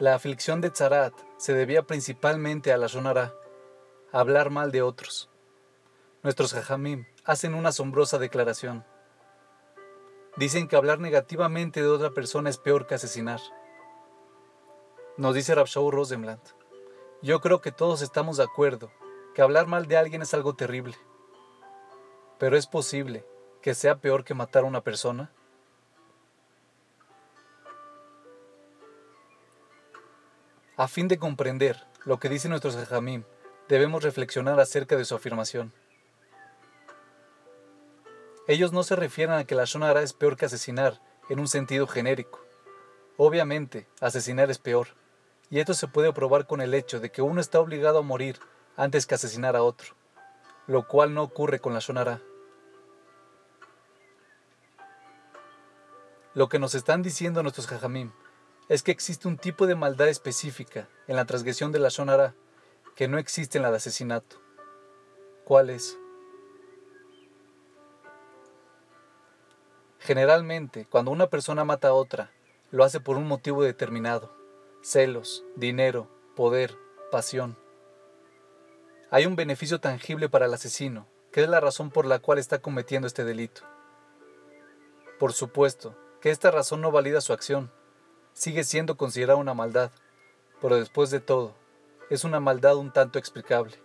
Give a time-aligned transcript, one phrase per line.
[0.00, 3.34] La aflicción de Tzarat se debía principalmente a la Shonara,
[4.12, 5.28] hablar mal de otros.
[6.22, 8.86] Nuestros jajamim hacen una asombrosa declaración.
[10.38, 13.40] Dicen que hablar negativamente de otra persona es peor que asesinar.
[15.18, 16.48] Nos dice Rabshau Rosenblatt.
[17.20, 18.90] Yo creo que todos estamos de acuerdo
[19.34, 20.96] que hablar mal de alguien es algo terrible.
[22.38, 23.26] Pero es posible
[23.60, 25.30] que sea peor que matar a una persona.
[30.80, 31.76] A fin de comprender
[32.06, 33.24] lo que dicen nuestros jajamim,
[33.68, 35.74] debemos reflexionar acerca de su afirmación.
[38.48, 40.98] Ellos no se refieren a que la shonara es peor que asesinar
[41.28, 42.40] en un sentido genérico.
[43.18, 44.88] Obviamente, asesinar es peor,
[45.50, 48.40] y esto se puede probar con el hecho de que uno está obligado a morir
[48.78, 49.94] antes que asesinar a otro,
[50.66, 52.22] lo cual no ocurre con la shonara.
[56.32, 58.12] Lo que nos están diciendo nuestros jajamim
[58.70, 62.36] es que existe un tipo de maldad específica en la transgresión de la shonara
[62.94, 64.40] que no existe en la de asesinato.
[65.44, 65.98] ¿Cuál es?
[69.98, 72.30] Generalmente, cuando una persona mata a otra,
[72.70, 74.32] lo hace por un motivo determinado.
[74.84, 76.78] Celos, dinero, poder,
[77.10, 77.58] pasión.
[79.10, 82.60] Hay un beneficio tangible para el asesino, que es la razón por la cual está
[82.60, 83.62] cometiendo este delito.
[85.18, 87.72] Por supuesto, que esta razón no valida su acción.
[88.32, 89.90] Sigue siendo considerada una maldad,
[90.60, 91.54] pero después de todo,
[92.10, 93.76] es una maldad un tanto explicable.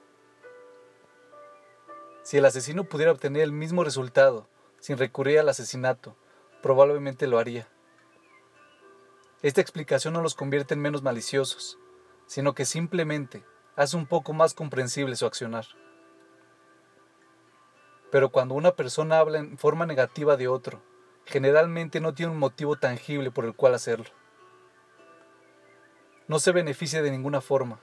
[2.24, 4.48] Si el asesino pudiera obtener el mismo resultado
[4.80, 6.16] sin recurrir al asesinato,
[6.62, 7.68] probablemente lo haría.
[9.44, 11.78] Esta explicación no los convierte en menos maliciosos,
[12.26, 13.44] sino que simplemente
[13.76, 15.66] hace un poco más comprensible su accionar.
[18.10, 20.82] Pero cuando una persona habla en forma negativa de otro,
[21.26, 24.10] generalmente no tiene un motivo tangible por el cual hacerlo.
[26.28, 27.80] No se beneficia de ninguna forma,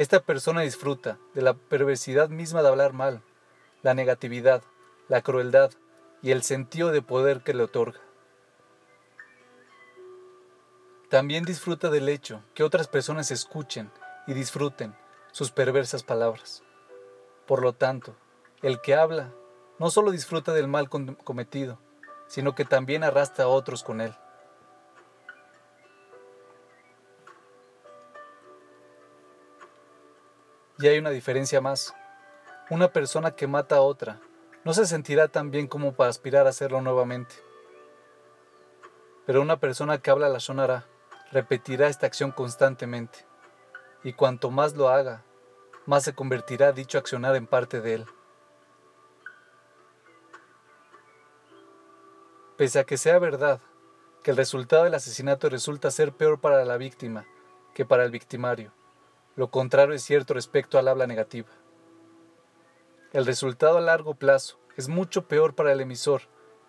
[0.00, 3.22] esta persona disfruta de la perversidad misma de hablar mal,
[3.82, 4.62] la negatividad,
[5.08, 5.72] la crueldad
[6.22, 8.00] y el sentido de poder que le otorga.
[11.10, 13.90] También disfruta del hecho que otras personas escuchen
[14.26, 14.96] y disfruten
[15.32, 16.62] sus perversas palabras.
[17.46, 18.16] Por lo tanto,
[18.62, 19.34] el que habla
[19.78, 21.78] no solo disfruta del mal cometido,
[22.26, 24.14] sino que también arrastra a otros con él.
[30.80, 31.94] Y hay una diferencia más.
[32.70, 34.18] Una persona que mata a otra
[34.64, 37.34] no se sentirá tan bien como para aspirar a hacerlo nuevamente.
[39.26, 40.86] Pero una persona que habla la sonará
[41.32, 43.26] repetirá esta acción constantemente,
[44.02, 45.22] y cuanto más lo haga,
[45.86, 48.06] más se convertirá dicho accionar en parte de él.
[52.56, 53.60] Pese a que sea verdad
[54.22, 57.26] que el resultado del asesinato resulta ser peor para la víctima
[57.74, 58.72] que para el victimario,
[59.36, 61.48] lo contrario es cierto respecto al habla negativa.
[63.12, 66.22] El resultado a largo plazo es mucho peor para el emisor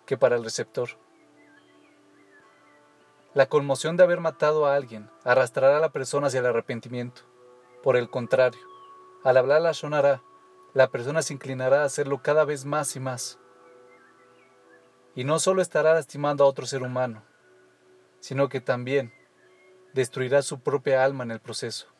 [0.06, 0.90] que para el receptor.
[3.34, 7.22] La conmoción de haber matado a alguien arrastrará a la persona hacia el arrepentimiento.
[7.82, 8.60] Por el contrario,
[9.24, 10.22] al hablar la sonará,
[10.74, 13.38] la persona se inclinará a hacerlo cada vez más y más.
[15.14, 17.22] Y no solo estará lastimando a otro ser humano,
[18.20, 19.12] sino que también
[19.92, 21.91] destruirá su propia alma en el proceso.